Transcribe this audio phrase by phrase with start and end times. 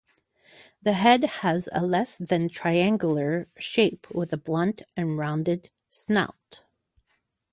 [0.81, 6.63] The head has a less than triangular shape with a blunt and rounded snout.